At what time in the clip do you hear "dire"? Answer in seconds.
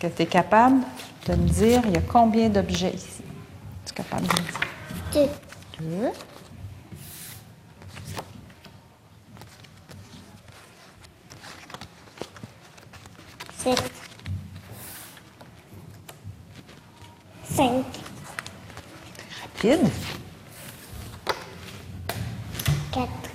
1.48-1.82, 4.46-4.60